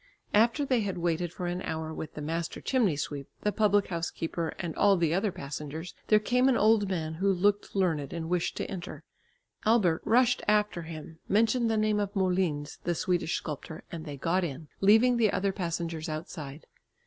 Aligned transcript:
After 0.33 0.65
they 0.65 0.79
had 0.79 0.97
waited 0.97 1.31
for 1.31 1.45
an 1.45 1.61
hour 1.61 1.93
with 1.93 2.15
the 2.15 2.23
master 2.23 2.59
chimney 2.59 2.95
sweep, 2.95 3.27
the 3.41 3.51
public 3.51 3.89
house 3.89 4.09
keeper, 4.09 4.51
and 4.57 4.75
all 4.75 4.97
the 4.97 5.13
other 5.13 5.31
passengers 5.31 5.93
there 6.07 6.17
came 6.17 6.49
an 6.49 6.57
old 6.57 6.89
man 6.89 7.13
who 7.13 7.31
looked 7.31 7.75
learned 7.75 8.11
and 8.11 8.27
wished 8.27 8.57
to 8.57 8.65
enter. 8.65 9.03
Albert 9.63 10.01
rushed 10.03 10.41
after 10.47 10.81
him, 10.81 11.19
mentioned 11.29 11.69
the 11.69 11.77
name 11.77 11.99
of 11.99 12.15
Molins, 12.15 12.79
the 12.83 12.95
Swedish 12.95 13.35
sculptor, 13.35 13.83
and 13.91 14.03
they 14.03 14.17
got 14.17 14.43
in, 14.43 14.69
leaving 14.79 15.17
the 15.17 15.31
other 15.31 15.51
passengers 15.51 16.09
outside. 16.09 16.65